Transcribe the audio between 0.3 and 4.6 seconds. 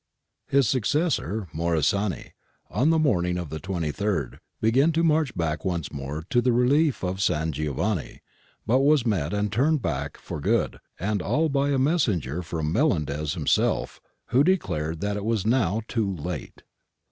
His successor, Morisani, on the morning of the 23rd